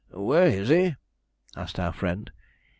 'Where 0.09 0.47
is 0.47 0.69
he?' 0.69 0.95
asked 1.55 1.79
our 1.79 1.93
friend. 1.93 2.31